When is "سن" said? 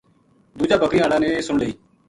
1.47-1.55